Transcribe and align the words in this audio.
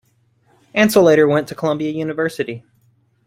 Ansel 0.73 1.03
later 1.03 1.27
went 1.27 1.47
to 1.49 1.53
Columbia 1.53 1.91
University. 1.91 2.63